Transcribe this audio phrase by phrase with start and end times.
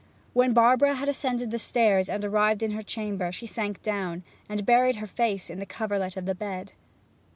[0.33, 4.65] When Barbara had ascended the stairs and arrived in her chamber she sank down, and
[4.65, 6.73] buried her face in the coverlet of the bed.